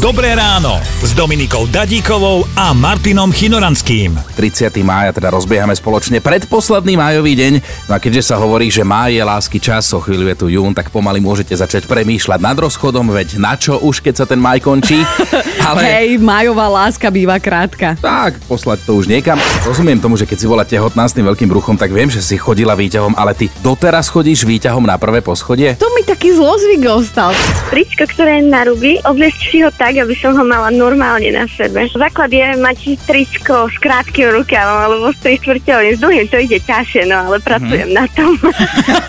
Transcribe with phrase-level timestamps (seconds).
[0.00, 4.16] Dobré ráno s Dominikou Dadíkovou a Martinom Chinoranským.
[4.32, 4.72] 30.
[4.80, 7.52] mája teda rozbiehame spoločne predposledný májový deň.
[7.84, 10.72] No a keďže sa hovorí, že máj je lásky čas, o chvíľu je tu jún,
[10.72, 14.64] tak pomaly môžete začať premýšľať nad rozchodom, veď na čo už, keď sa ten maj
[14.64, 15.04] končí.
[15.68, 15.84] Ale...
[15.84, 18.00] Hej, májová láska býva krátka.
[18.00, 19.36] Tak, poslať to už niekam.
[19.68, 22.40] Rozumiem tomu, že keď si bola tehotná s tým veľkým bruchom, tak viem, že si
[22.40, 25.76] chodila výťahom, ale ty doteraz chodíš výťahom na prvé poschodie?
[25.76, 27.36] To mi taký zlozvyk ostal.
[27.68, 31.34] Tričko, ktoré je na ruby, obliecť si ho tak, tak, aby som ho mala normálne
[31.34, 31.82] na sebe.
[31.90, 35.98] Základ je mať tričko s krátkým rukávom alebo s trištvrťovým.
[35.98, 37.98] S dlhým to ide ťažšie, no ale pracujem mm-hmm.
[37.98, 38.38] na tom.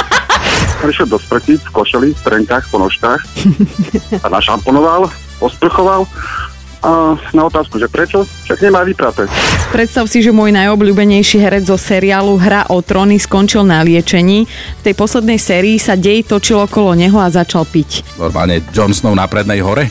[0.84, 3.24] Prišiel do sprchy v košeli, v trenkách, po nožkách
[4.24, 5.08] a našamponoval,
[5.40, 6.04] osprchoval
[6.84, 9.24] a na otázku, že prečo, však nemá vypraté.
[9.72, 14.44] Predstav si, že môj najobľúbenejší herec zo seriálu Hra o tróny skončil na liečení.
[14.46, 18.06] V tej poslednej sérii sa dej točil okolo neho a začal piť.
[18.20, 19.90] Normálne Jon Snow na prednej hore?